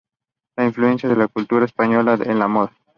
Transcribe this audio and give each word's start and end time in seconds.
La 0.57 0.65
Influencia 0.65 1.07
de 1.07 1.15
la 1.15 1.27
Cultura 1.27 1.63
Española 1.63 2.17
en 2.25 2.39
la 2.39 2.47
Moda". 2.47 2.71